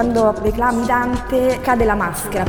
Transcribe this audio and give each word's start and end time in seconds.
Quando 0.00 0.32
reclami 0.32 0.86
Dante 0.86 1.58
cade 1.60 1.84
la 1.84 1.94
maschera. 1.94 2.46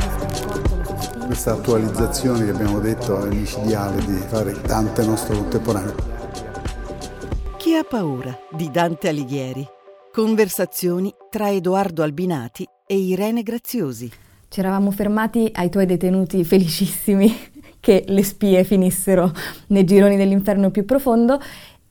Questa 1.26 1.52
attualizzazione 1.52 2.46
che 2.46 2.50
abbiamo 2.50 2.78
detto 2.78 3.22
è 3.22 3.28
micidiale 3.28 4.02
di 4.06 4.14
fare 4.26 4.58
Dante 4.62 5.04
nostro 5.04 5.36
contemporaneo. 5.36 5.94
Chi 7.58 7.74
ha 7.74 7.84
paura 7.84 8.34
di 8.50 8.70
Dante 8.70 9.08
Alighieri? 9.08 9.68
Conversazioni 10.10 11.14
tra 11.28 11.50
Edoardo 11.50 12.02
Albinati 12.02 12.66
e 12.86 12.96
Irene 12.96 13.42
Graziosi. 13.42 14.10
Ci 14.48 14.60
eravamo 14.60 14.90
fermati 14.90 15.50
ai 15.52 15.68
tuoi 15.68 15.84
detenuti 15.84 16.42
felicissimi 16.44 17.50
che 17.80 18.04
le 18.06 18.22
spie 18.22 18.64
finissero 18.64 19.30
nei 19.66 19.84
gironi 19.84 20.16
dell'inferno 20.16 20.70
più 20.70 20.86
profondo 20.86 21.38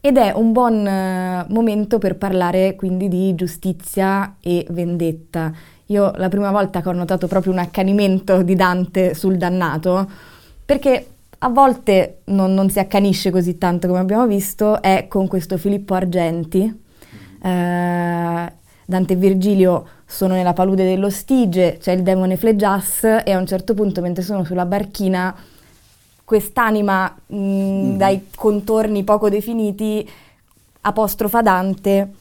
ed 0.01 0.17
è 0.17 0.33
un 0.35 0.51
buon 0.51 0.85
eh, 0.85 1.45
momento 1.49 1.99
per 1.99 2.17
parlare 2.17 2.75
quindi 2.75 3.07
di 3.07 3.35
giustizia 3.35 4.35
e 4.41 4.65
vendetta. 4.71 5.53
Io 5.87 6.11
la 6.15 6.27
prima 6.27 6.49
volta 6.51 6.81
che 6.81 6.89
ho 6.89 6.93
notato 6.93 7.27
proprio 7.27 7.53
un 7.53 7.59
accanimento 7.59 8.41
di 8.41 8.55
Dante 8.55 9.13
sul 9.13 9.37
dannato, 9.37 10.09
perché 10.65 11.05
a 11.37 11.49
volte 11.49 12.21
non, 12.25 12.53
non 12.53 12.69
si 12.69 12.79
accanisce 12.79 13.29
così 13.29 13.57
tanto 13.57 13.87
come 13.87 13.99
abbiamo 13.99 14.25
visto, 14.25 14.81
è 14.81 15.05
con 15.07 15.27
questo 15.27 15.57
Filippo 15.57 15.93
Argenti. 15.93 16.81
Eh, 17.43 18.53
Dante 18.85 19.13
e 19.13 19.15
Virgilio 19.15 19.87
sono 20.05 20.33
nella 20.33 20.53
palude 20.53 20.83
dello 20.83 21.09
Stige, 21.09 21.77
c'è 21.79 21.91
il 21.91 22.01
demone 22.01 22.37
Flegias 22.37 23.03
e 23.23 23.31
a 23.31 23.37
un 23.37 23.45
certo 23.45 23.73
punto 23.73 24.01
mentre 24.01 24.23
sono 24.23 24.43
sulla 24.43 24.65
barchina 24.65 25.33
quest'anima 26.31 27.13
mh, 27.27 27.35
mm. 27.35 27.97
dai 27.97 28.27
contorni 28.33 29.03
poco 29.03 29.27
definiti 29.27 30.09
apostrofa 30.79 31.41
Dante 31.41 32.13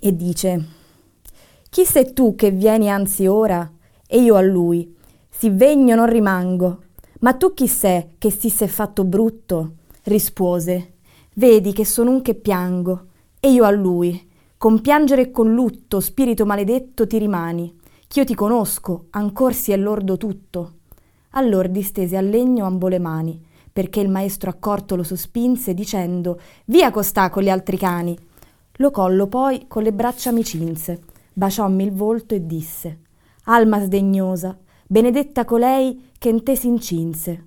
e 0.00 0.16
dice 0.16 0.66
Chi 1.70 1.84
sei 1.84 2.12
tu 2.12 2.34
che 2.34 2.50
vieni 2.50 2.90
anzi 2.90 3.28
ora? 3.28 3.70
E 4.08 4.18
io 4.18 4.34
a 4.34 4.40
lui, 4.40 4.92
si 5.28 5.50
vegno 5.50 5.94
non 5.94 6.10
rimango. 6.10 6.82
Ma 7.20 7.34
tu 7.34 7.54
chi 7.54 7.68
sei 7.68 8.16
che 8.18 8.32
si 8.32 8.50
sei 8.50 8.66
fatto 8.66 9.04
brutto? 9.04 9.74
Rispose, 10.02 10.94
vedi 11.34 11.72
che 11.72 11.84
sono 11.84 12.10
un 12.10 12.22
che 12.22 12.34
piango. 12.34 13.04
E 13.38 13.52
io 13.52 13.62
a 13.62 13.70
lui, 13.70 14.28
con 14.58 14.80
piangere 14.80 15.22
e 15.22 15.30
con 15.30 15.54
lutto, 15.54 16.00
spirito 16.00 16.44
maledetto, 16.44 17.06
ti 17.06 17.18
rimani, 17.18 17.72
ch'io 18.08 18.24
ti 18.24 18.34
conosco, 18.34 19.04
ancor 19.10 19.54
si 19.54 19.70
è 19.70 19.76
lordo 19.76 20.16
tutto. 20.16 20.72
Allor 21.30 21.68
distese 21.68 22.16
al 22.16 22.28
legno 22.28 22.66
ambo 22.66 22.88
le 22.88 22.98
mani, 22.98 23.40
perché 23.72 24.00
il 24.00 24.08
maestro 24.08 24.50
accorto 24.50 24.96
lo 24.96 25.04
sospinse, 25.04 25.74
dicendo 25.74 26.40
Via 26.66 26.90
costà 26.90 27.30
con 27.30 27.42
gli 27.42 27.48
altri 27.48 27.76
cani. 27.76 28.18
Lo 28.74 28.90
collo 28.90 29.26
poi 29.26 29.66
con 29.68 29.82
le 29.82 29.92
braccia 29.92 30.32
mi 30.32 30.42
cinse, 30.42 31.00
baciommi 31.32 31.84
il 31.84 31.92
volto 31.92 32.34
e 32.34 32.46
disse 32.46 33.00
Alma 33.44 33.80
sdegnosa, 33.80 34.58
benedetta 34.86 35.44
colei 35.44 36.10
che 36.18 36.30
in 36.30 36.42
te 36.42 36.56
si 36.56 36.66
incinse. 36.66 37.46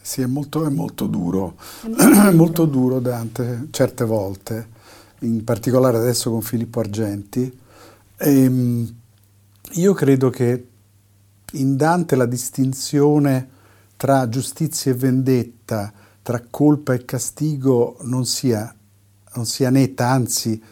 Sì, 0.00 0.20
è 0.20 0.26
molto, 0.26 0.66
è 0.66 0.70
molto 0.70 1.06
duro, 1.06 1.56
è 1.82 1.88
molto, 1.88 2.36
molto 2.36 2.64
duro 2.66 3.00
Dante, 3.00 3.68
certe 3.70 4.04
volte 4.04 4.68
in 5.20 5.42
particolare 5.44 5.96
adesso 5.96 6.30
con 6.30 6.42
Filippo 6.42 6.80
Argenti. 6.80 7.58
E, 8.16 8.42
ehm, 8.42 8.94
io 9.72 9.92
credo 9.94 10.30
che 10.30 10.66
in 11.54 11.76
Dante 11.76 12.16
la 12.16 12.26
distinzione 12.26 13.48
tra 13.96 14.28
giustizia 14.28 14.92
e 14.92 14.94
vendetta, 14.94 15.92
tra 16.22 16.42
colpa 16.48 16.94
e 16.94 17.04
castigo 17.04 17.96
non 18.02 18.24
sia, 18.26 18.74
non 19.34 19.46
sia 19.46 19.70
netta, 19.70 20.08
anzi 20.08 20.62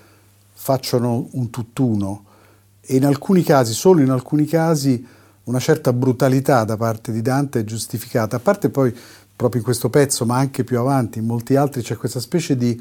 facciano 0.53 1.28
un 1.33 1.50
tutt'uno. 1.50 2.25
E 2.80 2.97
in 2.97 3.05
alcuni 3.05 3.42
casi, 3.42 3.72
solo 3.72 4.00
in 4.00 4.10
alcuni 4.10 4.44
casi, 4.47 5.06
una 5.44 5.59
certa 5.59 5.92
brutalità 5.92 6.65
da 6.65 6.76
parte 6.76 7.12
di 7.12 7.22
Dante 7.22 7.60
è 7.60 7.65
giustificata. 7.65 8.37
A 8.37 8.41
parte 8.41 8.71
poi, 8.71 8.94
proprio 9.34 9.60
in 9.60 9.65
questo 9.65 9.91
pezzo, 9.91 10.25
ma 10.25 10.37
anche 10.37 10.65
più 10.65 10.78
avanti, 10.78 11.19
in 11.19 11.26
molti 11.26 11.56
altri, 11.56 11.82
c'è 11.82 11.97
questa 11.97 12.21
specie 12.21 12.56
di 12.56 12.81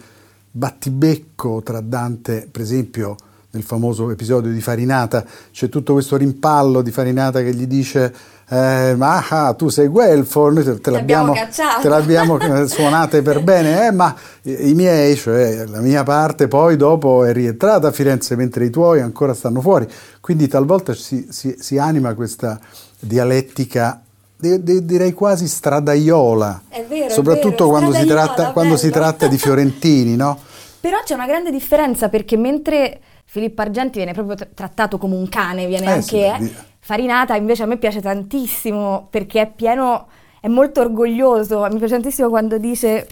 battibecco 0.51 1.61
tra 1.63 1.81
Dante, 1.81 2.47
per 2.51 2.61
esempio 2.61 3.15
nel 3.51 3.63
famoso 3.63 4.09
episodio 4.11 4.51
di 4.51 4.61
Farinata, 4.61 5.25
c'è 5.51 5.69
tutto 5.69 5.93
questo 5.93 6.17
rimpallo 6.17 6.81
di 6.81 6.91
Farinata 6.91 7.41
che 7.41 7.53
gli 7.53 7.67
dice 7.67 8.13
eh, 8.53 8.95
ma 8.97 9.25
ah, 9.29 9.53
tu 9.53 9.69
sei 9.69 9.87
Guelfo, 9.87 10.49
noi 10.49 10.65
te, 10.65 10.81
te 10.81 10.89
l'abbiamo, 10.91 11.33
te 11.81 11.87
l'abbiamo 11.87 12.37
suonate 12.67 13.21
per 13.21 13.41
bene, 13.41 13.87
eh, 13.87 13.91
ma 13.91 14.13
i 14.41 14.73
miei, 14.73 15.15
cioè 15.15 15.65
la 15.67 15.79
mia 15.79 16.03
parte, 16.03 16.49
poi 16.49 16.75
dopo 16.75 17.23
è 17.23 17.31
rientrata 17.31 17.87
a 17.87 17.91
Firenze 17.91 18.35
mentre 18.35 18.65
i 18.65 18.69
tuoi 18.69 18.99
ancora 18.99 19.33
stanno 19.33 19.61
fuori. 19.61 19.87
Quindi 20.19 20.49
talvolta 20.49 20.93
si, 20.93 21.27
si, 21.29 21.55
si 21.59 21.77
anima 21.77 22.13
questa 22.13 22.59
dialettica 22.99 24.01
direi 24.37 25.13
quasi 25.13 25.47
stradaiola, 25.47 26.63
vero, 26.89 27.09
soprattutto 27.09 27.69
vero, 27.69 27.77
quando, 27.77 27.93
si 27.93 28.05
tratta, 28.05 28.51
quando 28.51 28.75
si 28.75 28.89
tratta, 28.89 29.27
di 29.27 29.37
fiorentini, 29.37 30.15
no? 30.15 30.37
Però 30.81 30.97
c'è 31.05 31.13
una 31.13 31.27
grande 31.27 31.51
differenza 31.51 32.09
perché 32.09 32.37
mentre 32.37 32.99
Filippo 33.31 33.61
Argenti 33.61 33.95
viene 33.95 34.11
proprio 34.11 34.35
trattato 34.53 34.97
come 34.97 35.15
un 35.15 35.29
cane, 35.29 35.65
viene 35.65 35.85
eh, 35.85 35.91
anche 35.91 36.03
sì, 36.03 36.17
eh, 36.17 36.53
Farinata, 36.79 37.37
invece 37.37 37.63
a 37.63 37.65
me 37.65 37.77
piace 37.77 38.01
tantissimo 38.01 39.07
perché 39.09 39.39
è 39.39 39.49
pieno, 39.49 40.07
è 40.41 40.49
molto 40.49 40.81
orgoglioso, 40.81 41.65
mi 41.71 41.77
piace 41.77 41.93
tantissimo 41.93 42.27
quando 42.27 42.57
dice 42.57 43.07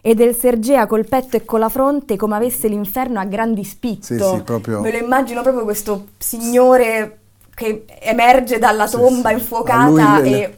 e 0.00 0.14
del 0.14 0.34
Sergea 0.34 0.86
col 0.86 1.06
petto 1.06 1.36
e 1.36 1.44
con 1.44 1.60
la 1.60 1.68
fronte 1.68 2.16
come 2.16 2.36
avesse 2.36 2.68
l'inferno 2.68 3.20
a 3.20 3.26
grandi 3.26 3.64
spitto. 3.64 4.02
Sì, 4.02 4.18
sì, 4.18 4.42
proprio... 4.44 4.80
Me 4.80 4.92
lo 4.92 4.96
immagino 4.96 5.42
proprio 5.42 5.64
questo 5.64 6.06
signore 6.16 7.18
che 7.54 7.84
emerge 8.00 8.58
dalla 8.58 8.88
tomba 8.88 9.28
sì, 9.28 9.34
infuocata 9.34 10.22
e... 10.22 10.56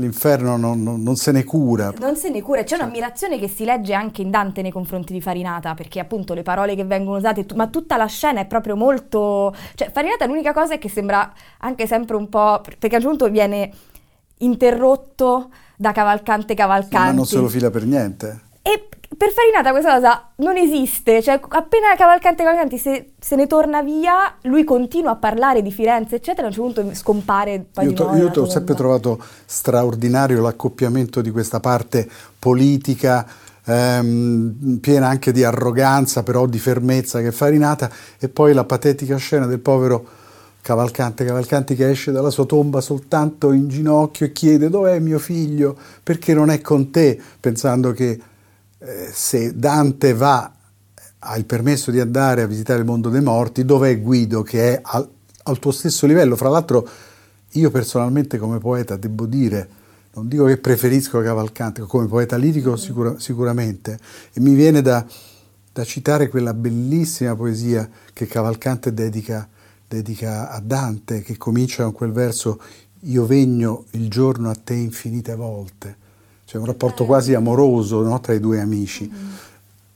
L'inferno 0.00 0.56
non, 0.56 0.80
non, 0.80 1.02
non, 1.02 1.16
se 1.16 1.32
ne 1.32 1.42
cura. 1.42 1.92
Non 1.98 2.14
se 2.14 2.30
ne 2.30 2.40
cura, 2.40 2.62
c'è 2.62 2.76
un'ammirazione 2.76 3.36
che 3.36 3.48
si 3.48 3.64
legge 3.64 3.94
anche 3.94 4.22
in 4.22 4.30
Dante 4.30 4.62
nei 4.62 4.70
confronti 4.70 5.12
di 5.12 5.20
Farinata, 5.20 5.74
perché 5.74 5.98
appunto 5.98 6.34
le 6.34 6.42
parole 6.42 6.76
che 6.76 6.84
vengono 6.84 7.16
usate, 7.16 7.44
ma 7.56 7.66
tutta 7.66 7.96
la 7.96 8.06
scena 8.06 8.40
è 8.40 8.46
proprio 8.46 8.76
molto... 8.76 9.52
Cioè 9.74 9.90
Farinata 9.90 10.24
l'unica 10.26 10.52
cosa 10.52 10.74
è 10.74 10.78
che 10.78 10.88
sembra 10.88 11.32
anche 11.58 11.88
sempre 11.88 12.14
un 12.14 12.28
po'... 12.28 12.60
perché 12.78 12.94
a 12.94 12.98
un 12.98 13.04
punto 13.06 13.28
viene 13.28 13.72
interrotto 14.38 15.50
da 15.76 15.90
Cavalcante 15.90 16.54
Cavalcanti. 16.54 16.96
Sì, 16.96 17.10
ma 17.10 17.12
non 17.12 17.26
se 17.26 17.38
lo 17.38 17.48
fila 17.48 17.70
per 17.70 17.84
niente. 17.84 18.40
E 18.62 18.88
per 19.16 19.32
Farinata 19.32 19.70
questa 19.70 19.94
cosa 19.94 20.28
non 20.36 20.56
esiste, 20.56 21.22
cioè 21.22 21.40
appena 21.48 21.94
Cavalcante 21.96 22.42
Cavalcanti 22.42 22.76
se, 22.76 23.12
se, 23.18 23.36
ne 23.36 23.46
torna 23.46 23.82
via, 23.82 24.34
lui 24.42 24.64
continua 24.64 25.12
a 25.12 25.16
parlare 25.16 25.62
di 25.62 25.72
Firenze, 25.72 26.16
eccetera, 26.16 26.42
a 26.42 26.50
un 26.50 26.52
certo 26.52 26.82
punto 26.82 26.94
scompare 26.94 27.66
io, 27.80 27.92
to, 27.94 28.14
io 28.14 28.30
ho 28.30 28.48
sempre 28.48 28.74
trovato 28.74 29.18
straordinario 29.46 30.42
l'accoppiamento 30.42 31.22
di 31.22 31.30
questa 31.30 31.58
parte 31.58 32.08
politica, 32.38 33.26
ehm, 33.64 34.78
piena 34.80 35.08
anche 35.08 35.32
di 35.32 35.42
arroganza, 35.42 36.22
però 36.22 36.46
di 36.46 36.58
fermezza 36.58 37.20
che 37.20 37.28
è 37.28 37.32
Farinata, 37.32 37.90
e 38.18 38.28
poi 38.28 38.52
la 38.52 38.64
patetica 38.64 39.16
scena 39.16 39.46
del 39.46 39.60
povero 39.60 40.06
Cavalcante, 40.60 41.24
Cavalcanti 41.24 41.74
che 41.74 41.88
esce 41.88 42.12
dalla 42.12 42.30
sua 42.30 42.44
tomba 42.44 42.82
soltanto 42.82 43.52
in 43.52 43.68
ginocchio 43.68 44.26
e 44.26 44.32
chiede 44.32 44.68
dov'è 44.68 44.98
mio 44.98 45.18
figlio, 45.18 45.74
perché 46.02 46.34
non 46.34 46.50
è 46.50 46.60
con 46.60 46.90
te, 46.90 47.18
pensando 47.40 47.92
che 47.92 48.20
eh, 48.78 49.10
se 49.12 49.56
Dante 49.56 50.14
va, 50.14 50.52
ha 51.20 51.36
il 51.36 51.44
permesso 51.44 51.90
di 51.90 51.98
andare 51.98 52.42
a 52.42 52.46
visitare 52.46 52.78
il 52.78 52.84
mondo 52.84 53.08
dei 53.08 53.20
morti, 53.20 53.64
dov'è 53.64 54.00
Guido 54.00 54.42
che 54.42 54.74
è 54.74 54.80
al, 54.82 55.08
al 55.44 55.58
tuo 55.58 55.72
stesso 55.72 56.06
livello? 56.06 56.36
Fra 56.36 56.48
l'altro 56.48 56.88
io 57.52 57.70
personalmente 57.70 58.38
come 58.38 58.58
poeta 58.58 58.96
devo 58.96 59.26
dire, 59.26 59.68
non 60.14 60.28
dico 60.28 60.44
che 60.44 60.58
preferisco 60.58 61.20
Cavalcante, 61.20 61.82
come 61.82 62.06
poeta 62.06 62.36
lirico 62.36 62.76
sicura, 62.76 63.18
sicuramente, 63.18 63.98
e 64.32 64.40
mi 64.40 64.54
viene 64.54 64.80
da, 64.80 65.04
da, 65.72 65.84
citare 65.84 66.28
quella 66.28 66.54
bellissima 66.54 67.34
poesia 67.34 67.88
che 68.12 68.26
Cavalcante 68.26 68.92
dedica, 68.92 69.48
dedica 69.88 70.50
a 70.50 70.60
Dante, 70.60 71.22
che 71.22 71.36
comincia 71.36 71.82
con 71.84 71.92
quel 71.92 72.12
verso 72.12 72.60
Io 73.02 73.26
vegno 73.26 73.86
il 73.92 74.08
giorno 74.08 74.50
a 74.50 74.54
te 74.54 74.74
infinite 74.74 75.34
volte 75.34 76.06
c'è 76.48 76.56
un 76.56 76.64
rapporto 76.64 77.04
quasi 77.04 77.34
amoroso 77.34 78.00
no, 78.00 78.18
tra 78.20 78.32
i 78.32 78.40
due 78.40 78.58
amici. 78.58 79.06
Mm-hmm. 79.06 79.32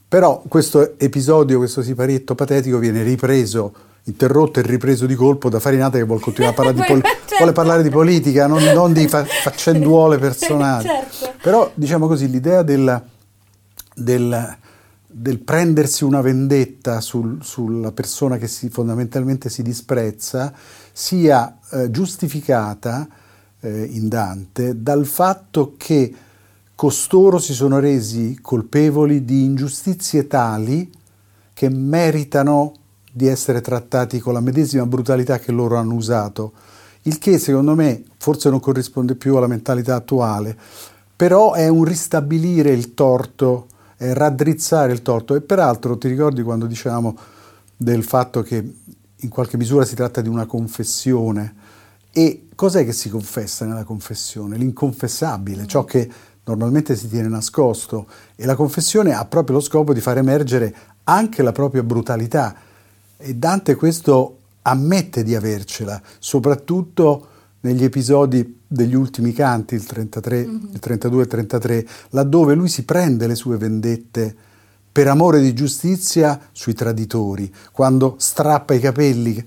Però 0.07 0.43
questo 0.47 0.99
episodio, 0.99 1.57
questo 1.57 1.81
siparietto 1.81 2.35
patetico 2.35 2.77
viene 2.77 3.01
ripreso, 3.01 3.73
interrotto 4.03 4.59
e 4.59 4.61
ripreso 4.61 5.07
di 5.07 5.15
colpo 5.15 5.49
da 5.49 5.59
Farinata 5.59 5.97
che 5.97 6.03
vuole 6.03 6.21
continuare 6.21 6.53
a 6.53 6.55
parlare, 6.55 6.77
di, 6.79 6.85
pol- 6.93 7.01
certo. 7.01 7.35
vuole 7.37 7.53
parlare 7.53 7.81
di 7.81 7.89
politica, 7.89 8.45
non, 8.45 8.61
non 8.65 8.93
di 8.93 9.07
fa- 9.07 9.25
faccenduole 9.25 10.19
personali. 10.19 10.85
certo. 10.85 11.33
Però 11.41 11.71
diciamo 11.73 12.05
così, 12.05 12.29
l'idea 12.29 12.61
del, 12.61 13.01
del, 13.95 14.57
del 15.07 15.39
prendersi 15.39 16.03
una 16.03 16.21
vendetta 16.21 17.01
sul, 17.01 17.39
sulla 17.41 17.91
persona 17.91 18.37
che 18.37 18.47
si, 18.47 18.69
fondamentalmente 18.69 19.49
si 19.49 19.63
disprezza 19.63 20.53
sia 20.91 21.57
eh, 21.71 21.89
giustificata 21.89 23.07
eh, 23.59 23.85
in 23.85 24.07
Dante 24.07 24.83
dal 24.83 25.07
fatto 25.07 25.73
che 25.77 26.13
costoro 26.75 27.39
si 27.39 27.53
sono 27.53 27.79
resi 27.79 28.37
colpevoli 28.41 29.23
di 29.25 29.43
ingiustizie 29.43 30.27
tali 30.27 30.91
che 31.53 31.69
meritano 31.69 32.73
di 33.11 33.27
essere 33.27 33.61
trattati 33.61 34.19
con 34.19 34.33
la 34.33 34.39
medesima 34.39 34.85
brutalità 34.85 35.37
che 35.37 35.51
loro 35.51 35.77
hanno 35.77 35.93
usato, 35.93 36.53
il 37.03 37.19
che 37.19 37.37
secondo 37.37 37.75
me 37.75 38.03
forse 38.17 38.49
non 38.49 38.59
corrisponde 38.59 39.15
più 39.15 39.35
alla 39.35 39.47
mentalità 39.47 39.95
attuale, 39.95 40.57
però 41.15 41.53
è 41.53 41.67
un 41.67 41.83
ristabilire 41.83 42.71
il 42.71 42.93
torto, 42.93 43.67
è 43.97 44.13
raddrizzare 44.13 44.91
il 44.91 45.01
torto 45.03 45.35
e 45.35 45.41
peraltro 45.41 45.97
ti 45.97 46.07
ricordi 46.07 46.41
quando 46.41 46.65
dicevamo 46.65 47.15
del 47.77 48.03
fatto 48.03 48.41
che 48.41 48.73
in 49.15 49.29
qualche 49.29 49.57
misura 49.57 49.85
si 49.85 49.95
tratta 49.95 50.21
di 50.21 50.27
una 50.27 50.45
confessione 50.45 51.55
e 52.11 52.47
cos'è 52.55 52.83
che 52.83 52.93
si 52.93 53.09
confessa 53.09 53.65
nella 53.65 53.83
confessione? 53.83 54.57
L'inconfessabile, 54.57 55.65
ciò 55.65 55.83
che 55.83 56.09
normalmente 56.45 56.95
si 56.95 57.07
tiene 57.07 57.27
nascosto 57.27 58.07
e 58.35 58.45
la 58.45 58.55
confessione 58.55 59.13
ha 59.13 59.25
proprio 59.25 59.57
lo 59.57 59.61
scopo 59.61 59.93
di 59.93 60.01
far 60.01 60.17
emergere 60.17 60.75
anche 61.05 61.41
la 61.41 61.51
propria 61.51 61.83
brutalità 61.83 62.55
e 63.17 63.35
Dante 63.35 63.75
questo 63.75 64.39
ammette 64.63 65.23
di 65.23 65.35
avercela, 65.35 66.01
soprattutto 66.19 67.27
negli 67.61 67.83
episodi 67.83 68.59
degli 68.67 68.95
ultimi 68.95 69.31
canti, 69.31 69.75
il, 69.75 69.85
33, 69.85 70.45
mm-hmm. 70.45 70.73
il 70.73 70.79
32 70.79 71.19
e 71.19 71.23
il 71.23 71.29
33, 71.29 71.87
laddove 72.09 72.53
lui 72.55 72.67
si 72.67 72.83
prende 72.83 73.27
le 73.27 73.35
sue 73.35 73.57
vendette 73.57 74.35
per 74.91 75.07
amore 75.07 75.41
di 75.41 75.53
giustizia 75.53 76.39
sui 76.51 76.73
traditori, 76.73 77.51
quando 77.71 78.15
strappa 78.17 78.73
i 78.73 78.79
capelli 78.79 79.43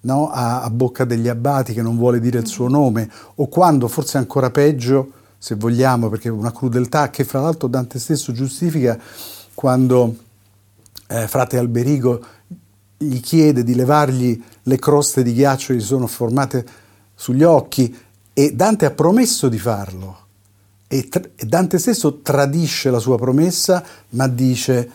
no, 0.00 0.30
a, 0.30 0.62
a, 0.62 0.70
bocca 0.70 1.04
degli 1.04 1.28
abbati 1.28 1.72
che 1.72 1.82
non 1.82 1.96
vuole 1.96 2.20
dire 2.20 2.40
il 2.40 2.46
suo 2.46 2.68
nome, 2.68 3.08
o 3.36 3.48
quando, 3.48 3.88
forse 3.88 4.18
ancora 4.18 4.50
peggio, 4.50 5.10
se 5.44 5.56
vogliamo, 5.56 6.08
perché 6.08 6.28
è 6.28 6.30
una 6.30 6.52
crudeltà 6.52 7.10
che 7.10 7.22
fra 7.22 7.38
l'altro 7.38 7.68
Dante 7.68 7.98
stesso 7.98 8.32
giustifica 8.32 8.98
quando 9.52 10.16
eh, 11.06 11.28
frate 11.28 11.58
Alberigo 11.58 12.24
gli 12.96 13.20
chiede 13.20 13.62
di 13.62 13.74
levargli 13.74 14.42
le 14.62 14.78
croste 14.78 15.22
di 15.22 15.34
ghiaccio 15.34 15.74
che 15.74 15.80
gli 15.80 15.82
sono 15.82 16.06
formate 16.06 16.64
sugli 17.14 17.42
occhi 17.42 17.94
e 18.32 18.52
Dante 18.54 18.86
ha 18.86 18.90
promesso 18.92 19.50
di 19.50 19.58
farlo. 19.58 20.18
E, 20.88 21.10
Dante 21.36 21.78
stesso 21.78 22.22
tradisce 22.22 22.88
la 22.88 22.98
sua 22.98 23.18
promessa 23.18 23.84
ma 24.10 24.26
dice 24.26 24.90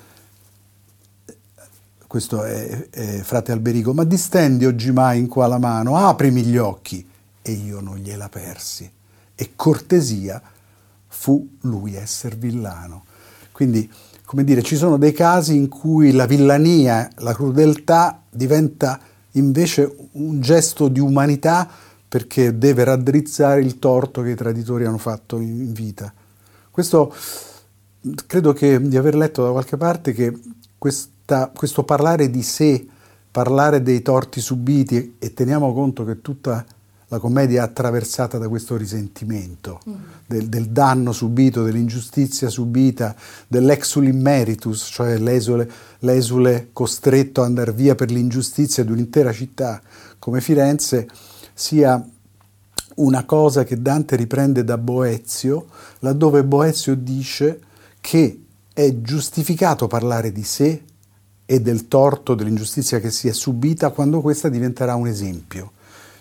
questo 2.07 2.43
è, 2.43 2.89
è 2.89 3.19
frate 3.21 3.51
Alberigo 3.51 3.93
ma 3.93 4.03
distendi 4.03 4.65
oggi 4.65 4.91
mai 4.91 5.19
in 5.19 5.27
qua 5.27 5.45
la 5.45 5.59
mano 5.59 5.95
aprimi 5.95 6.41
gli 6.41 6.57
occhi. 6.57 7.07
E 7.39 7.51
io 7.51 7.81
non 7.81 7.97
gliela 7.97 8.29
persi 8.29 8.97
e 9.39 9.51
cortesia 9.55 10.41
fu 11.07 11.47
lui 11.61 11.95
esser 11.95 12.37
villano 12.37 13.03
quindi 13.59 13.91
come 14.29 14.43
dire, 14.43 14.61
ci 14.61 14.75
sono 14.75 14.97
dei 14.97 15.11
casi 15.11 15.55
in 15.55 15.69
cui 15.69 16.11
la 16.11 16.27
villania, 16.27 17.09
la 17.15 17.33
crudeltà 17.33 18.21
diventa 18.29 18.99
invece 19.31 19.91
un 20.11 20.39
gesto 20.39 20.87
di 20.87 20.99
umanità 20.99 21.67
perché 22.07 22.55
deve 22.57 22.83
raddrizzare 22.83 23.59
il 23.61 23.79
torto 23.79 24.21
che 24.21 24.29
i 24.29 24.35
traditori 24.35 24.85
hanno 24.85 24.99
fatto 24.99 25.39
in 25.39 25.73
vita. 25.73 26.13
Questo 26.69 27.11
credo 28.27 28.53
che, 28.53 28.79
di 28.79 28.97
aver 28.97 29.15
letto 29.15 29.43
da 29.43 29.49
qualche 29.49 29.77
parte 29.77 30.13
che 30.13 30.31
questa, 30.77 31.51
questo 31.53 31.83
parlare 31.83 32.29
di 32.29 32.43
sé, 32.43 32.85
parlare 33.31 33.81
dei 33.81 34.03
torti 34.03 34.41
subiti 34.41 35.15
e 35.17 35.33
teniamo 35.33 35.73
conto 35.73 36.05
che 36.05 36.21
tutta 36.21 36.63
la 37.09 37.17
commedia 37.17 37.61
è 37.61 37.65
attraversata 37.65 38.37
da 38.37 38.47
questo 38.47 38.77
risentimento, 38.77 39.79
mm. 39.87 39.93
del, 40.27 40.47
del, 40.47 40.67
danno 40.67 41.11
subito, 41.11 41.63
dell'ingiustizia 41.63 42.49
subita, 42.49 43.15
dell'exul 43.47 44.05
immeritus, 44.05 44.87
cioè 44.91 45.17
l'esule, 45.17 45.69
l'esule 45.99 46.69
costretto 46.71 47.41
ad 47.41 47.47
andare 47.47 47.73
via 47.73 47.95
per 47.95 48.11
l'ingiustizia 48.11 48.83
di 48.83 48.91
un'intera 48.91 49.33
città 49.33 49.81
come 50.19 50.39
Firenze, 50.39 51.07
sia 51.53 52.03
una 52.95 53.25
cosa 53.25 53.63
che 53.63 53.81
Dante 53.81 54.15
riprende 54.15 54.63
da 54.63 54.77
Boezio, 54.77 55.67
laddove 55.99 56.43
Boezio 56.43 56.95
dice 56.95 57.59
che 57.99 58.43
è 58.71 59.01
giustificato 59.01 59.87
parlare 59.87 60.31
di 60.31 60.43
sé 60.43 60.83
e 61.43 61.59
del 61.59 61.87
torto, 61.87 62.35
dell'ingiustizia 62.35 62.99
che 62.99 63.09
si 63.09 63.27
è 63.27 63.33
subita 63.33 63.89
quando 63.89 64.21
questa 64.21 64.47
diventerà 64.47 64.93
un 64.93 65.07
esempio 65.07 65.71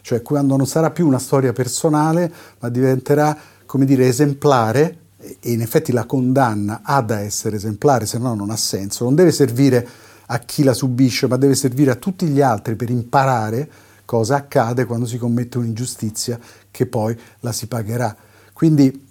cioè 0.09 0.23
quando 0.23 0.57
non 0.57 0.67
sarà 0.67 0.91
più 0.91 1.07
una 1.07 1.19
storia 1.19 1.53
personale, 1.53 2.33
ma 2.61 2.71
diventerà, 2.71 3.37
come 3.67 3.85
dire, 3.85 4.09
esemplare, 4.09 5.01
e 5.19 5.53
in 5.53 5.61
effetti 5.61 5.93
la 5.93 6.07
condanna 6.07 6.81
ha 6.83 7.03
da 7.03 7.19
essere 7.19 7.57
esemplare, 7.57 8.07
se 8.07 8.17
no 8.17 8.33
non 8.33 8.49
ha 8.49 8.57
senso, 8.57 9.05
non 9.05 9.15
deve 9.15 9.33
servire 9.33 9.87
a 10.25 10.39
chi 10.39 10.63
la 10.63 10.73
subisce, 10.73 11.27
ma 11.27 11.37
deve 11.37 11.55
servire 11.55 11.91
a 11.91 11.97
tutti 11.97 12.25
gli 12.25 12.41
altri 12.41 12.75
per 12.75 12.89
imparare 12.89 13.69
cosa 14.07 14.37
accade 14.37 14.87
quando 14.87 15.05
si 15.05 15.19
commette 15.19 15.59
un'ingiustizia 15.59 16.41
che 16.71 16.87
poi 16.87 17.15
la 17.41 17.53
si 17.53 17.67
pagherà. 17.67 18.17
Quindi 18.55 19.07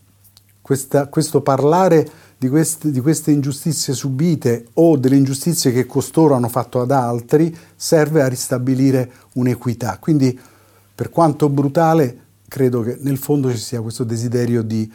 questa, 0.59 1.05
questo 1.09 1.41
parlare 1.41 2.09
di 2.39 2.49
queste, 2.49 2.89
di 2.89 3.01
queste, 3.01 3.29
ingiustizie 3.29 3.93
subite 3.93 4.69
o 4.73 4.97
delle 4.97 5.15
ingiustizie 5.15 5.71
che 5.71 5.85
costoro 5.85 6.33
hanno 6.33 6.49
fatto 6.49 6.81
ad 6.81 6.89
altri 6.89 7.55
serve 7.75 8.23
a 8.23 8.27
ristabilire 8.27 9.11
un'equità. 9.33 9.99
Quindi 9.99 10.55
per 10.97 11.11
quanto 11.11 11.47
brutale, 11.47 12.21
credo 12.47 12.81
che 12.81 12.97
nel 13.01 13.19
fondo 13.19 13.51
ci 13.51 13.57
sia 13.59 13.81
questo 13.81 14.03
desiderio 14.03 14.63
di, 14.63 14.91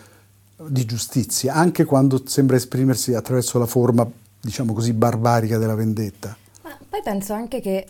di 0.67 0.85
giustizia, 0.85 1.55
anche 1.55 1.85
quando 1.85 2.27
sembra 2.27 2.57
esprimersi 2.57 3.15
attraverso 3.15 3.57
la 3.61 3.67
forma, 3.67 4.11
diciamo 4.41 4.73
così, 4.73 4.95
barbarica 4.95 5.59
della 5.59 5.77
vendetta. 5.77 6.37
Ma 6.63 6.77
poi 6.89 7.03
penso 7.05 7.35
anche 7.35 7.61
che 7.61 7.87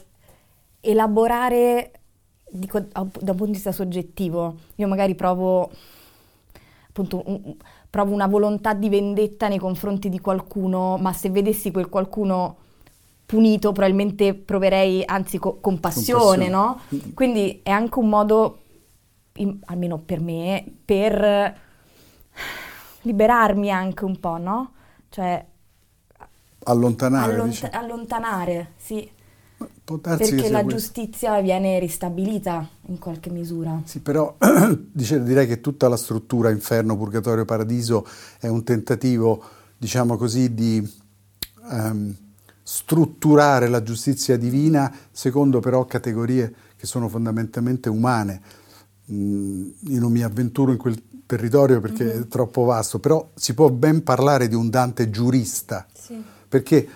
elaborare 0.81 1.91
dico, 2.51 2.81
da 2.81 3.01
un 3.01 3.11
punto 3.23 3.47
di 3.47 3.53
vista 3.53 3.73
soggettivo, 3.73 4.59
io 4.75 4.89
magari 4.89 5.15
provo 5.15 5.71
appunto 6.89 7.23
un, 7.25 7.57
provo 7.89 8.13
una 8.13 8.27
volontà 8.27 8.75
di 8.75 8.91
vendetta 8.91 9.49
nei 9.49 9.57
confronti 9.57 10.11
di 10.11 10.21
qualcuno, 10.21 10.99
ma 10.99 11.15
se 11.15 11.31
vedessi 11.31 11.71
quel 11.71 11.89
qualcuno 11.89 12.57
punito, 13.33 13.73
probabilmente 13.73 14.35
proverei 14.35 15.03
anzi 15.07 15.39
co- 15.39 15.57
compassione, 15.59 16.49
compassione, 16.49 16.49
no? 16.51 16.81
Quindi 17.15 17.61
è 17.63 17.71
anche 17.71 17.99
un 17.99 18.11
modo, 18.11 18.59
in, 19.37 19.59
almeno 19.65 19.97
per 19.97 20.21
me, 20.21 20.63
per 20.85 21.59
liberarmi 23.01 23.71
anche 23.71 24.05
un 24.05 24.21
po', 24.21 24.37
no? 24.37 24.73
Cioè 25.09 25.47
allontanare, 26.65 27.33
allont- 27.33 27.69
allontanare, 27.73 28.73
sì. 28.77 29.11
Perché 29.85 30.51
la 30.51 30.67
giustizia 30.67 31.41
viene 31.41 31.79
ristabilita 31.79 32.69
in 32.89 32.99
qualche 32.99 33.31
misura. 33.31 33.81
Sì, 33.85 34.01
però 34.01 34.37
direi 34.93 35.47
che 35.47 35.63
tutta 35.63 35.89
la 35.89 35.97
struttura 35.97 36.51
inferno, 36.51 36.99
purgatorio, 36.99 37.47
paradiso 37.47 38.07
è 38.39 38.49
un 38.49 38.63
tentativo, 38.63 39.43
diciamo 39.79 40.17
così, 40.17 40.53
di 40.55 40.87
um, 41.71 42.15
strutturare 42.75 43.69
la 43.69 43.83
giustizia 43.83 44.39
divina 44.39 44.91
secondo 45.11 45.61
però 45.61 45.85
categorie 45.85 46.55
che 46.75 46.87
sono 46.87 47.07
fondamentalmente 47.07 47.91
umane. 47.91 48.41
Mm, 49.13 49.69
io 49.89 50.01
non 50.01 50.11
mi 50.11 50.23
avventuro 50.23 50.73
in 50.73 50.79
quel 50.79 51.03
territorio 51.27 51.81
perché 51.81 52.05
mm-hmm. 52.05 52.23
è 52.23 52.29
troppo 52.29 52.65
vasto, 52.65 52.99
però 52.99 53.31
si 53.35 53.53
può 53.53 53.69
ben 53.69 54.03
parlare 54.03 54.49
di 54.49 54.55
un 54.55 54.71
Dante 54.71 55.11
giurista, 55.11 55.87
sì. 55.93 56.19
perché 56.49 56.89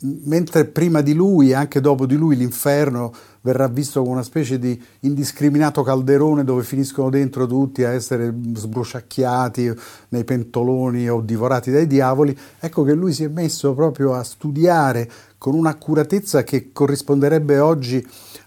mentre 0.00 0.64
prima 0.66 1.00
di 1.00 1.14
lui 1.14 1.50
e 1.50 1.54
anche 1.54 1.80
dopo 1.80 2.06
di 2.06 2.16
lui 2.16 2.36
l'inferno 2.36 3.12
verrà 3.40 3.68
visto 3.68 4.00
come 4.00 4.14
una 4.14 4.22
specie 4.22 4.58
di 4.58 4.80
indiscriminato 5.00 5.82
calderone 5.82 6.44
dove 6.44 6.62
finiscono 6.62 7.10
dentro 7.10 7.46
tutti 7.46 7.84
a 7.84 7.92
essere 7.92 8.34
sbruciacchiati 8.54 9.72
nei 10.08 10.24
pentoloni 10.24 11.08
o 11.08 11.20
divorati 11.20 11.70
dai 11.70 11.86
diavoli, 11.86 12.36
ecco 12.58 12.82
che 12.84 12.94
lui 12.94 13.12
si 13.12 13.24
è 13.24 13.28
messo 13.28 13.74
proprio 13.74 14.14
a 14.14 14.22
studiare 14.22 15.10
con 15.36 15.54
un'accuratezza 15.54 16.42
che 16.42 16.72
corrisponderebbe 16.72 17.58
oggi 17.58 18.06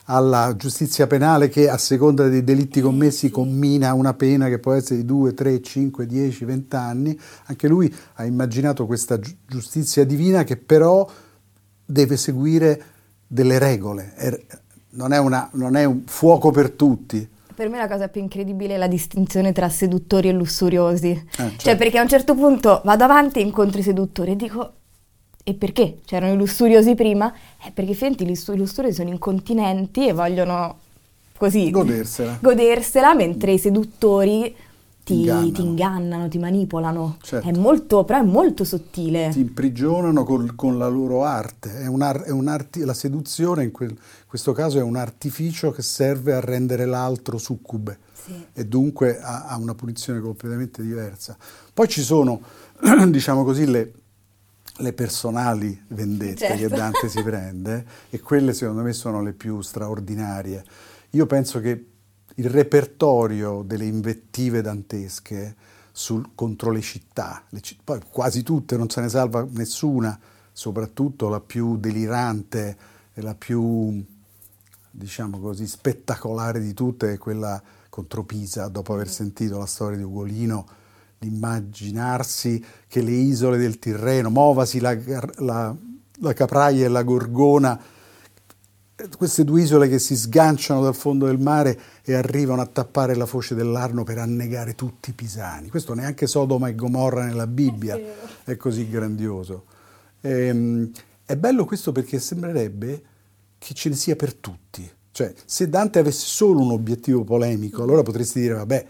alla 0.09 0.55
giustizia 0.55 1.05
penale 1.05 1.49
che 1.49 1.69
a 1.69 1.77
seconda 1.77 2.27
dei 2.27 2.43
delitti 2.43 2.81
commessi 2.81 3.29
commina 3.29 3.93
una 3.93 4.13
pena 4.13 4.47
che 4.47 4.57
può 4.57 4.71
essere 4.71 5.01
di 5.01 5.05
2, 5.05 5.33
3, 5.33 5.61
5, 5.61 6.05
10, 6.05 6.45
20 6.45 6.75
anni. 6.75 7.19
Anche 7.45 7.67
lui 7.67 7.93
ha 8.15 8.25
immaginato 8.25 8.85
questa 8.85 9.19
giustizia 9.45 10.05
divina 10.05 10.43
che 10.43 10.55
però 10.55 11.07
deve 11.87 12.17
seguire 12.17 12.83
delle 13.25 13.57
regole, 13.57 14.13
non 14.91 15.13
è, 15.13 15.17
una, 15.17 15.49
non 15.53 15.75
è 15.75 15.85
un 15.85 16.03
fuoco 16.05 16.51
per 16.51 16.71
tutti. 16.71 17.27
Per 17.55 17.69
me 17.69 17.77
la 17.77 17.87
cosa 17.87 18.07
più 18.07 18.21
incredibile 18.21 18.75
è 18.75 18.77
la 18.77 18.87
distinzione 18.87 19.51
tra 19.51 19.69
seduttori 19.69 20.27
e 20.27 20.31
lussuriosi. 20.31 21.09
Eh, 21.09 21.25
cioè, 21.29 21.47
certo. 21.47 21.63
Cioè, 21.63 21.77
perché 21.77 21.97
a 21.97 22.01
un 22.03 22.07
certo 22.07 22.35
punto 22.35 22.81
vado 22.83 23.03
avanti 23.03 23.39
e 23.39 23.41
incontro 23.41 23.79
i 23.79 23.83
seduttori 23.83 24.31
e 24.31 24.35
dico, 24.35 24.73
e 25.43 25.53
perché? 25.53 25.99
C'erano 26.05 26.33
i 26.33 26.37
lussuriosi 26.37 26.93
prima? 26.93 27.33
Eh, 27.65 27.71
perché 27.71 27.93
finti 27.93 28.23
i 28.23 28.27
lussuriosi 28.27 28.93
sono 28.93 29.09
incontinenti 29.09 30.07
e 30.07 30.13
vogliono 30.13 30.79
così 31.37 31.71
godersela. 31.71 32.37
godersela, 32.41 33.15
mentre 33.15 33.53
i 33.53 33.57
seduttori 33.57 34.55
ti 35.07 35.13
ingannano, 35.13 35.51
ti, 35.51 35.61
ingannano, 35.61 36.27
ti 36.27 36.37
manipolano. 36.37 37.17
Certo. 37.21 37.47
È 37.47 37.53
molto, 37.53 38.03
però 38.03 38.19
è 38.19 38.25
molto 38.25 38.65
sottile. 38.65 39.29
Ti 39.31 39.39
imprigionano 39.39 40.25
col, 40.25 40.53
con 40.53 40.77
la 40.77 40.89
loro 40.89 41.23
arte. 41.23 41.79
È 41.79 41.87
un, 41.87 42.01
è 42.25 42.29
un 42.29 42.47
arti, 42.49 42.81
la 42.81 42.93
seduzione 42.93 43.63
in, 43.63 43.71
quel, 43.71 43.97
questo 44.27 44.51
caso 44.51 44.79
è 44.79 44.81
un 44.81 44.97
artificio 44.97 45.71
che 45.71 45.81
serve 45.81 46.33
a 46.33 46.41
rendere 46.41 46.85
l'altro 46.85 47.37
succube 47.37 47.99
sì. 48.13 48.33
e 48.51 48.65
dunque 48.65 49.17
ha, 49.21 49.45
ha, 49.45 49.57
una 49.57 49.75
punizione 49.75 50.19
completamente 50.19 50.81
diversa. 50.81 51.37
Poi 51.73 51.87
ci 51.87 52.01
sono, 52.01 52.41
diciamo 53.07 53.45
così, 53.45 53.65
le, 53.65 53.93
le 54.75 54.91
personali 54.91 55.81
vendette 55.87 56.47
certo. 56.47 56.67
che 56.67 56.67
Dante 56.67 57.07
si 57.07 57.23
prende 57.23 57.85
e 58.09 58.19
quelle 58.19 58.51
secondo 58.51 58.81
me 58.81 58.91
sono 58.91 59.21
le 59.21 59.31
più 59.31 59.61
straordinarie. 59.61 60.65
Io 61.11 61.25
penso 61.25 61.61
che 61.61 61.91
il 62.39 62.49
repertorio 62.49 63.63
delle 63.63 63.85
invettive 63.85 64.61
dantesche 64.61 65.55
sul, 65.91 66.29
contro 66.35 66.71
le 66.71 66.81
città, 66.81 67.43
le, 67.49 67.61
poi 67.83 67.99
quasi 68.09 68.43
tutte, 68.43 68.77
non 68.77 68.89
se 68.89 69.01
ne 69.01 69.09
salva 69.09 69.45
nessuna, 69.49 70.17
soprattutto 70.51 71.29
la 71.29 71.39
più 71.39 71.77
delirante 71.77 72.77
e 73.13 73.21
la 73.21 73.33
più, 73.33 74.03
diciamo 74.91 75.39
così, 75.39 75.65
spettacolare 75.65 76.59
di 76.59 76.73
tutte 76.73 77.13
è 77.13 77.17
quella 77.17 77.61
contro 77.89 78.23
Pisa, 78.23 78.67
dopo 78.67 78.93
aver 78.93 79.09
sentito 79.09 79.57
la 79.57 79.65
storia 79.65 79.97
di 79.97 80.03
Ugolino, 80.03 80.67
l'immaginarsi 81.19 82.63
che 82.87 83.01
le 83.01 83.11
isole 83.11 83.57
del 83.57 83.79
Tirreno, 83.79 84.29
muovasi 84.29 84.79
la, 84.79 84.95
la, 85.37 85.75
la 86.19 86.33
Capraia 86.33 86.85
e 86.85 86.89
la 86.89 87.01
Gorgona, 87.01 87.81
queste 89.15 89.43
due 89.43 89.61
isole 89.61 89.87
che 89.87 89.99
si 89.99 90.15
sganciano 90.15 90.81
dal 90.81 90.95
fondo 90.95 91.27
del 91.27 91.37
mare 91.37 91.79
e 92.03 92.15
arrivano 92.15 92.61
a 92.61 92.65
tappare 92.65 93.15
la 93.15 93.27
foce 93.27 93.53
dell'Arno 93.53 94.03
per 94.03 94.17
annegare 94.17 94.73
tutti 94.73 95.11
i 95.11 95.13
pisani. 95.13 95.69
Questo 95.69 95.93
neanche 95.93 96.25
Sodoma 96.25 96.67
e 96.67 96.75
Gomorra 96.75 97.25
nella 97.25 97.45
Bibbia 97.45 97.99
è 98.43 98.55
così 98.55 98.89
grandioso. 98.89 99.65
Ehm, 100.21 100.91
è 101.25 101.35
bello 101.35 101.65
questo 101.65 101.91
perché 101.91 102.19
sembrerebbe 102.19 103.03
che 103.59 103.73
ce 103.75 103.89
ne 103.89 103.95
sia 103.95 104.15
per 104.15 104.33
tutti. 104.33 104.89
Cioè, 105.11 105.33
se 105.45 105.69
Dante 105.69 105.99
avesse 105.99 106.25
solo 106.25 106.61
un 106.61 106.71
obiettivo 106.71 107.23
polemico, 107.23 107.83
allora 107.83 108.01
potresti 108.01 108.39
dire, 108.39 108.55
vabbè, 108.55 108.85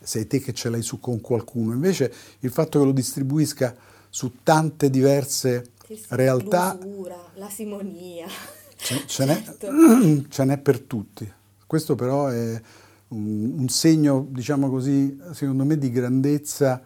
sei 0.00 0.26
te 0.26 0.40
che 0.40 0.52
ce 0.52 0.70
l'hai 0.70 0.82
su 0.82 0.98
con 0.98 1.20
qualcuno. 1.20 1.72
Invece 1.72 2.12
il 2.40 2.50
fatto 2.50 2.80
che 2.80 2.84
lo 2.84 2.92
distribuisca 2.92 3.74
su 4.08 4.38
tante 4.42 4.90
diverse 4.90 5.70
realtà... 6.08 6.76
L'usura, 6.80 7.30
la 7.34 7.48
simonia. 7.48 8.26
Ce, 8.82 9.06
ce, 9.06 9.24
certo. 9.24 9.70
n'è, 9.70 10.26
ce, 10.28 10.44
n'è, 10.44 10.58
per 10.58 10.80
tutti. 10.80 11.30
Questo 11.66 11.94
però 11.94 12.26
è 12.26 12.60
un, 13.08 13.58
un, 13.58 13.68
segno, 13.68 14.26
diciamo 14.28 14.68
così, 14.68 15.16
secondo 15.32 15.64
me 15.64 15.78
di 15.78 15.90
grandezza 15.90 16.82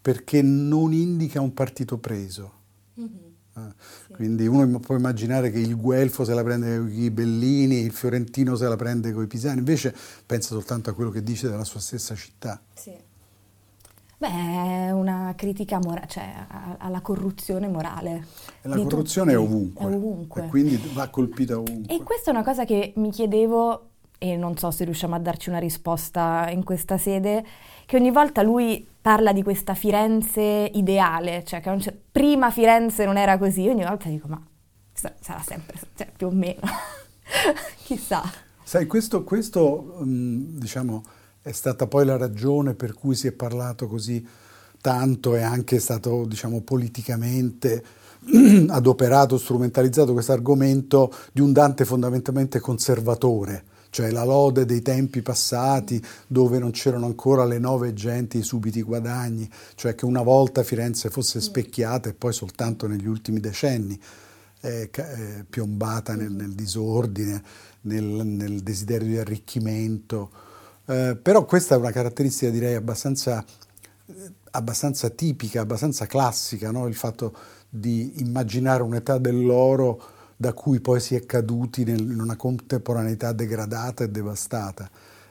perché 0.00 0.40
non 0.40 0.92
indica 0.92 1.40
un 1.40 1.52
partito 1.52 1.98
preso. 1.98 2.52
Mm-hmm. 3.00 3.10
Ah, 3.54 3.74
sì. 4.06 4.12
Quindi 4.12 4.46
uno 4.46 4.78
può 4.78 4.96
immaginare 4.96 5.50
che 5.50 5.58
il 5.58 5.76
Guelfo 5.76 6.24
se 6.24 6.32
la 6.32 6.44
prende 6.44 6.78
con 6.78 6.90
i 6.92 7.10
Bellini, 7.10 7.80
il 7.80 7.92
Fiorentino 7.92 8.54
se 8.54 8.68
la 8.68 8.76
prende 8.76 9.12
con 9.12 9.24
i 9.24 9.26
Pisani, 9.26 9.58
invece 9.58 9.94
pensa 10.24 10.54
soltanto 10.54 10.90
a 10.90 10.92
quello 10.94 11.10
che 11.10 11.22
dice 11.22 11.50
della 11.50 11.64
sua 11.64 11.80
stessa 11.80 12.14
città. 12.14 12.62
Sì. 12.72 12.94
Beh, 14.22 14.28
è 14.28 14.90
una 14.92 15.32
critica 15.36 15.80
mora- 15.82 16.06
cioè, 16.06 16.32
alla 16.78 17.00
corruzione 17.00 17.66
morale. 17.66 18.24
E 18.62 18.68
la 18.68 18.76
corruzione 18.76 19.32
è 19.32 19.38
ovunque, 19.38 19.90
è 19.90 19.96
ovunque. 19.96 20.44
E 20.44 20.48
quindi 20.48 20.80
va 20.92 21.08
colpita 21.08 21.58
ovunque. 21.58 21.92
E 21.92 22.00
questa 22.04 22.30
è 22.30 22.32
una 22.32 22.44
cosa 22.44 22.64
che 22.64 22.92
mi 22.98 23.10
chiedevo, 23.10 23.88
e 24.18 24.36
non 24.36 24.56
so 24.56 24.70
se 24.70 24.84
riusciamo 24.84 25.16
a 25.16 25.18
darci 25.18 25.48
una 25.48 25.58
risposta 25.58 26.48
in 26.50 26.62
questa 26.62 26.98
sede, 26.98 27.44
che 27.84 27.96
ogni 27.96 28.12
volta 28.12 28.42
lui 28.42 28.86
parla 29.00 29.32
di 29.32 29.42
questa 29.42 29.74
Firenze 29.74 30.70
ideale, 30.72 31.42
cioè 31.42 31.60
che 31.60 31.76
c- 31.78 31.92
prima 32.12 32.52
Firenze 32.52 33.04
non 33.04 33.16
era 33.16 33.36
così, 33.38 33.66
ogni 33.66 33.82
volta 33.82 34.08
dico 34.08 34.28
ma 34.28 34.40
sarà 34.92 35.42
sempre, 35.42 35.80
cioè, 35.96 36.08
più 36.16 36.28
o 36.28 36.30
meno, 36.30 36.60
chissà. 37.82 38.22
Sai, 38.62 38.86
questo, 38.86 39.24
questo 39.24 39.96
diciamo 40.04 41.02
è 41.42 41.52
stata 41.52 41.86
poi 41.86 42.04
la 42.04 42.16
ragione 42.16 42.74
per 42.74 42.94
cui 42.94 43.16
si 43.16 43.26
è 43.26 43.32
parlato 43.32 43.88
così 43.88 44.24
tanto 44.80 45.34
e 45.34 45.42
anche 45.42 45.78
stato, 45.80 46.24
diciamo, 46.24 46.60
politicamente 46.60 47.82
adoperato, 48.68 49.38
strumentalizzato 49.38 50.12
questo 50.12 50.32
argomento 50.32 51.12
di 51.32 51.40
un 51.40 51.52
Dante 51.52 51.84
fondamentalmente 51.84 52.60
conservatore, 52.60 53.64
cioè 53.90 54.10
la 54.10 54.24
lode 54.24 54.64
dei 54.64 54.82
tempi 54.82 55.22
passati 55.22 56.02
dove 56.26 56.58
non 56.58 56.70
c'erano 56.70 57.06
ancora 57.06 57.44
le 57.44 57.58
nove 57.58 57.92
genti 57.92 58.38
i 58.38 58.42
subiti 58.42 58.82
guadagni, 58.82 59.48
cioè 59.74 59.94
che 59.94 60.04
una 60.04 60.22
volta 60.22 60.62
Firenze 60.62 61.10
fosse 61.10 61.40
specchiata 61.40 62.08
e 62.08 62.14
poi 62.14 62.32
soltanto 62.32 62.86
negli 62.86 63.06
ultimi 63.06 63.40
decenni 63.40 64.00
eh, 64.60 64.90
eh, 64.92 65.44
piombata 65.48 66.14
nel, 66.14 66.30
nel 66.30 66.52
disordine, 66.52 67.42
nel, 67.82 68.04
nel 68.04 68.60
desiderio 68.60 69.08
di 69.08 69.18
arricchimento. 69.18 70.50
Eh, 70.86 71.16
però 71.20 71.44
questa 71.44 71.74
è 71.74 71.78
una 71.78 71.92
caratteristica 71.92 72.50
direi 72.50 72.74
abbastanza, 72.74 73.44
abbastanza 74.50 75.10
tipica, 75.10 75.60
abbastanza 75.60 76.06
classica, 76.06 76.70
no? 76.70 76.86
il 76.86 76.94
fatto 76.94 77.34
di 77.68 78.20
immaginare 78.20 78.82
un'età 78.82 79.18
dell'oro 79.18 80.02
da 80.36 80.52
cui 80.52 80.80
poi 80.80 80.98
si 80.98 81.14
è 81.14 81.24
caduti 81.24 81.84
nel, 81.84 82.00
in 82.00 82.20
una 82.20 82.36
contemporaneità 82.36 83.32
degradata 83.32 84.02
e 84.04 84.10
devastata. 84.10 84.90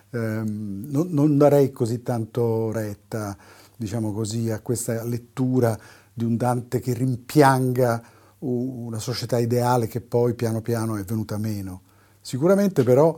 Eh, 0.10 0.17
non, 0.17 1.08
non, 1.10 1.38
darei 1.38 1.72
così 1.72 2.01
tanto 2.01 2.72
retta, 2.72 3.36
diciamo 3.75 4.13
così, 4.13 4.50
a 4.50 4.62
questa 4.62 5.03
lettura 5.03 5.77
di 6.13 6.24
un 6.24 6.38
Dante 6.38 6.79
che 6.79 6.93
rimpianga 6.93 8.01
una 8.39 9.00
società 9.00 9.38
ideale 9.38 9.88
che 9.88 10.01
poi 10.01 10.34
piano 10.34 10.62
piano 10.62 10.96
è 10.96 11.03
venuta 11.03 11.38
meno. 11.38 11.81
Sicuramente 12.22 12.84
però 12.84 13.15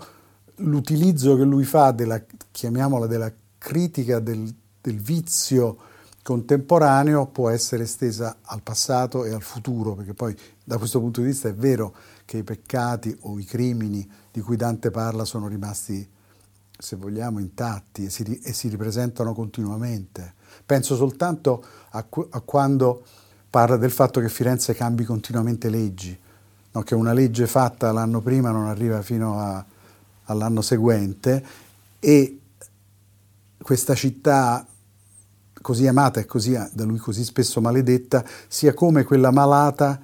l'utilizzo 0.57 1.36
che 1.36 1.43
lui 1.43 1.63
fa 1.63 1.91
della, 1.91 2.22
chiamiamola, 2.51 3.07
della 3.07 3.31
critica 3.57 4.19
del, 4.19 4.53
del 4.81 5.00
vizio 5.00 5.77
contemporaneo 6.24 7.27
può 7.27 7.50
essere 7.50 7.83
estesa 7.83 8.38
al 8.41 8.62
passato 8.62 9.25
e 9.25 9.33
al 9.33 9.41
futuro, 9.41 9.93
perché 9.93 10.13
poi 10.13 10.36
da 10.63 10.77
questo 10.77 11.00
punto 11.00 11.22
di 11.22 11.27
vista 11.27 11.50
è 11.50 11.53
vero 11.53 11.93
che 12.25 12.38
i 12.38 12.43
peccati 12.43 13.15
o 13.22 13.38
i 13.38 13.43
crimini 13.43 14.10
di 14.31 14.41
cui 14.41 14.55
Dante 14.55 14.89
parla 14.89 15.25
sono 15.25 15.48
rimasti, 15.48 16.10
se 16.77 16.95
vogliamo, 16.95 17.39
intatti 17.39 18.05
e 18.05 18.10
si, 18.10 18.39
e 18.41 18.53
si 18.53 18.69
ripresentano 18.69 19.33
continuamente. 19.33 20.33
Penso 20.65 20.95
soltanto 20.95 21.63
a, 21.89 22.05
a, 22.29 22.39
quando 22.41 23.03
parla 23.50 23.75
del 23.75 23.91
fatto 23.91 24.22
che 24.22 24.29
Firenze 24.29 24.74
cambi 24.74 25.03
continuamente 25.03 25.69
leggi, 25.69 26.17
no? 26.72 26.81
che 26.83 26.95
una 26.95 27.12
legge 27.12 27.48
fatta 27.48 27.91
l'anno 27.91 28.22
prima 28.22 28.51
non 28.51 28.67
arriva 28.67 29.01
fino 29.01 29.39
a, 29.39 29.63
all'anno 30.25 30.62
seguente 30.62 31.44
e 32.00 32.39
questa 33.62 33.96
città 33.96 34.65
così 35.62 35.88
amata 35.88 36.20
e 36.20 36.25
così, 36.25 36.51
da 36.74 36.84
lui 36.84 36.98
così 36.98 37.24
spesso 37.24 37.62
maledetta 37.62 38.24
sia 38.48 38.74
come 38.74 39.03
quella 39.03 39.32
malata 39.32 40.00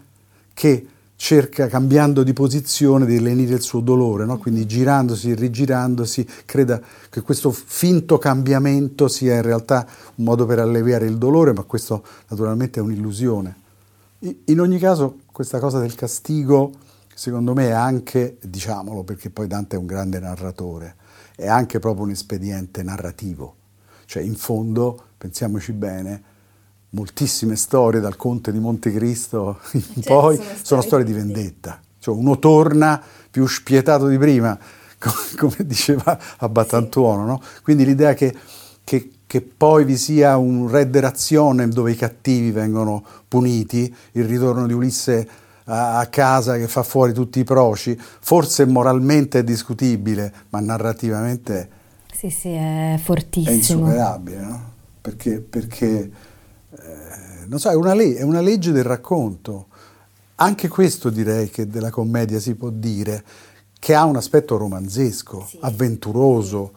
che 0.54 0.88
cerca, 1.20 1.68
cambiando 1.68 2.24
di 2.24 2.32
posizione, 2.32 3.06
di 3.06 3.20
lenire 3.20 3.56
il 3.56 3.62
suo 3.62 3.82
dolore, 3.82 4.24
no? 4.24 4.38
quindi 4.38 4.66
girandosi 4.66 5.36
rigirandosi, 5.36 6.26
creda 6.46 6.82
che 7.10 7.20
questo 7.22 7.52
finto 7.52 8.18
cambiamento 8.18 9.10
sia 9.10 9.36
in 9.36 9.42
realtà 9.42 9.86
un 10.16 10.24
modo 10.24 10.46
per 10.46 10.60
alleviare 10.60 11.06
il 11.06 11.18
dolore, 11.18 11.52
ma 11.52 11.64
questo 11.64 12.04
naturalmente 12.30 12.80
è 12.80 12.84
un'illusione. 12.84 13.56
In 14.46 14.60
ogni 14.62 14.80
caso, 14.80 15.20
questa 15.32 15.60
cosa 15.60 15.80
del 15.80 15.94
castigo 15.94 16.72
secondo 17.20 17.54
me 17.54 17.68
è 17.68 17.72
anche, 17.72 18.38
diciamolo 18.42 19.04
perché 19.04 19.30
poi 19.30 19.46
Dante 19.46 19.76
è 19.76 19.80
un 19.80 19.86
grande 19.86 20.20
narratore, 20.20 20.96
è 21.36 21.48
anche 21.48 21.78
proprio 21.80 22.06
un 22.06 22.12
espediente 22.12 22.82
narrativo. 22.82 23.56
Cioè 24.06 24.24
in 24.24 24.36
fondo, 24.36 25.08
pensiamoci 25.18 25.74
bene, 25.74 26.24
moltissime 26.92 27.58
storie 27.58 28.00
dal 28.00 28.16
conte 28.16 28.54
di 28.54 28.60
Montecristo 28.60 29.60
in 29.74 30.02
cioè, 30.02 30.04
poi 30.06 30.36
sono, 30.38 30.50
sono 30.62 30.82
storie 30.82 31.04
di 31.04 31.12
vendetta. 31.12 31.82
Cioè 32.00 32.16
uno 32.16 32.40
torna 32.40 33.04
più 33.30 33.46
spietato 33.48 34.08
di 34.08 34.18
prima, 34.18 34.58
come 35.36 35.58
diceva 35.66 36.18
Abbatantuono. 36.38 37.26
No? 37.26 37.42
Quindi 37.64 37.84
l'idea 37.84 38.14
che, 38.14 38.34
che, 38.86 39.12
che, 39.28 39.42
poi 39.42 39.84
vi 39.84 39.98
sia 39.98 40.38
un 40.38 40.70
redderazione 40.70 41.68
dove 41.68 41.92
i 41.92 41.98
cattivi 41.98 42.52
vengono 42.52 43.04
puniti, 43.28 43.94
il 44.14 44.24
ritorno 44.24 44.66
di 44.66 44.72
Ulisse 44.72 45.48
a 45.72 46.06
casa 46.08 46.58
che 46.58 46.68
fa 46.68 46.84
fuori 46.84 47.14
tutti 47.14 47.40
i 47.40 47.44
proci, 47.44 47.98
forse 48.00 48.66
moralmente 48.66 49.40
è 49.40 49.44
discutibile, 49.44 50.34
ma 50.50 50.60
narrativamente 50.60 51.78
sì, 52.20 52.30
sì, 52.32 52.50
è 52.50 53.00
fortissimo. 53.02 53.50
È 53.50 53.58
insuperabile, 53.58 54.42
no? 54.42 54.72
Perché, 55.00 55.40
perché 55.40 56.12
eh, 56.70 57.46
non 57.46 57.60
so, 57.60 57.70
è 57.70 57.76
una, 57.76 57.94
le- 57.94 58.16
è 58.16 58.24
una 58.24 58.42
legge 58.42 58.74
del 58.74 58.84
racconto. 58.84 59.68
Anche 60.36 60.68
questo 60.68 61.10
direi 61.10 61.50
che 61.50 61.68
della 61.68 61.92
commedia 61.92 62.42
si 62.42 62.56
può 62.56 62.72
dire, 62.72 63.24
che 63.80 63.96
ha 63.96 64.04
un 64.04 64.18
aspetto 64.18 64.58
romanzesco, 64.58 65.46
sì. 65.48 65.60
avventuroso, 65.62 66.74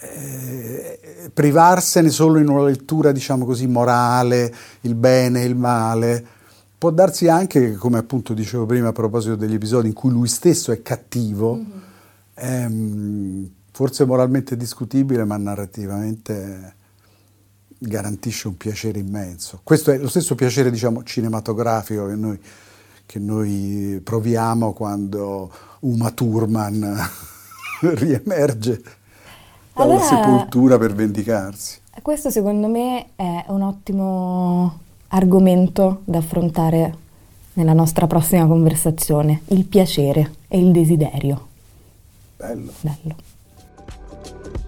eh, 0.00 1.30
privarsene 1.32 2.10
solo 2.10 2.38
in 2.38 2.48
una 2.48 2.64
lettura, 2.64 3.10
diciamo 3.10 3.46
così, 3.46 3.66
morale, 3.66 4.54
il 4.82 4.96
bene 4.96 5.40
e 5.40 5.46
il 5.46 5.56
male. 5.56 6.26
Può 6.84 6.92
darsi 6.92 7.28
anche, 7.28 7.76
come 7.76 7.96
appunto 7.96 8.34
dicevo 8.34 8.66
prima 8.66 8.88
a 8.88 8.92
proposito 8.92 9.36
degli 9.36 9.54
episodi 9.54 9.88
in 9.88 9.94
cui 9.94 10.10
lui 10.10 10.28
stesso 10.28 10.70
è 10.70 10.82
cattivo, 10.82 11.54
mm-hmm. 11.54 11.78
ehm, 12.34 13.50
forse 13.72 14.04
moralmente 14.04 14.54
discutibile, 14.54 15.24
ma 15.24 15.38
narrativamente 15.38 16.74
garantisce 17.78 18.48
un 18.48 18.58
piacere 18.58 18.98
immenso. 18.98 19.60
Questo 19.62 19.92
è 19.92 19.96
lo 19.96 20.10
stesso 20.10 20.34
piacere, 20.34 20.70
diciamo, 20.70 21.02
cinematografico 21.04 22.06
che 22.06 22.16
noi, 22.16 22.38
che 23.06 23.18
noi 23.18 24.02
proviamo 24.04 24.74
quando 24.74 25.50
Uma 25.80 26.10
Thurman 26.10 27.00
riemerge 27.80 28.82
dalla 29.72 29.94
allora, 29.94 30.04
sepoltura 30.04 30.76
per 30.76 30.92
vendicarsi. 30.92 31.80
Questo 32.02 32.28
secondo 32.28 32.68
me 32.68 33.06
è 33.16 33.46
un 33.48 33.62
ottimo 33.62 34.82
argomento 35.14 36.00
da 36.04 36.18
affrontare 36.18 37.02
nella 37.54 37.72
nostra 37.72 38.06
prossima 38.06 38.46
conversazione, 38.46 39.42
il 39.48 39.64
piacere 39.64 40.34
e 40.48 40.58
il 40.58 40.72
desiderio. 40.72 41.46
Bello. 42.36 42.72
Bello. 42.80 43.16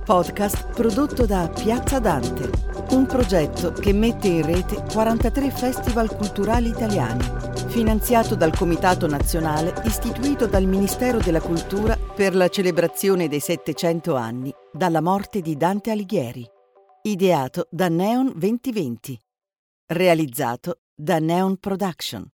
Podcast 0.05 0.73
prodotto 0.73 1.27
da 1.27 1.49
Piazza 1.49 1.99
Dante, 1.99 2.49
un 2.91 3.07
progetto 3.07 3.73
che 3.73 3.93
mette 3.93 4.29
in 4.29 4.47
rete 4.47 4.85
43 4.93 5.51
festival 5.51 6.15
culturali 6.15 6.69
italiani, 6.69 7.25
finanziato 7.67 8.37
dal 8.37 8.57
Comitato 8.57 9.09
Nazionale 9.09 9.75
istituito 9.85 10.47
dal 10.47 10.65
Ministero 10.65 11.19
della 11.19 11.41
Cultura 11.41 11.99
per 12.15 12.37
la 12.37 12.47
celebrazione 12.49 13.27
dei 13.27 13.41
700 13.41 14.15
anni 14.15 14.55
dalla 14.73 15.01
morte 15.01 15.41
di 15.41 15.57
Dante 15.57 15.91
Alighieri. 15.91 16.49
Ideato 17.03 17.67
da 17.69 17.89
Neon 17.89 18.33
2020. 18.37 19.21
Realizzato 19.89 20.81
da 20.97 21.21
Neon 21.21 21.59
Production. 21.59 22.36